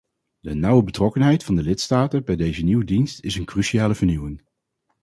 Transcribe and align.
De 0.39 0.53
nauwe 0.53 0.83
betrokkenheid 0.83 1.43
van 1.43 1.55
de 1.55 1.61
lidstaten 1.63 2.25
bij 2.25 2.35
deze 2.35 2.63
nieuwe 2.63 2.83
dienst 2.85 3.19
is 3.21 3.35
een 3.35 3.45
cruciale 3.45 3.95
vernieuwing. 3.95 4.41